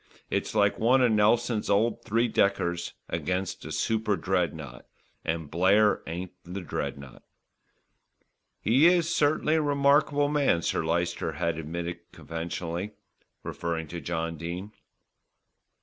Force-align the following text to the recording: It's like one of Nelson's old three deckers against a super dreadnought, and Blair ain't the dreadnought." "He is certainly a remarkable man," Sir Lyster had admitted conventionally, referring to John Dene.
It's 0.31 0.55
like 0.55 0.79
one 0.79 1.03
of 1.03 1.11
Nelson's 1.11 1.69
old 1.69 2.01
three 2.03 2.27
deckers 2.27 2.93
against 3.07 3.63
a 3.65 3.71
super 3.71 4.17
dreadnought, 4.17 4.87
and 5.23 5.51
Blair 5.51 6.01
ain't 6.07 6.31
the 6.43 6.61
dreadnought." 6.61 7.21
"He 8.59 8.87
is 8.87 9.13
certainly 9.13 9.53
a 9.53 9.61
remarkable 9.61 10.27
man," 10.27 10.63
Sir 10.63 10.83
Lyster 10.83 11.33
had 11.33 11.59
admitted 11.59 11.99
conventionally, 12.11 12.93
referring 13.43 13.87
to 13.89 14.01
John 14.01 14.37
Dene. 14.37 14.71